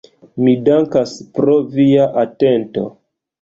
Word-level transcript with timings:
Mi 0.45 0.53
dankas 0.69 1.13
pro 1.35 1.59
via 1.75 2.09
atento. 2.23 2.89